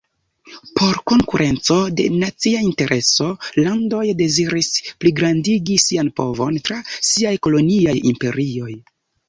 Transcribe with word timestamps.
Por 0.77 0.95
konkurenco 1.09 1.75
de 1.99 2.05
nacia 2.23 2.61
intereso, 2.69 3.29
landoj 3.59 4.01
deziris 4.23 4.71
pligrandigi 5.05 5.79
sian 5.87 6.13
povon 6.23 6.61
tra 6.71 6.83
siaj 7.13 7.39
koloniaj 7.47 7.99
imperioj. 8.15 8.71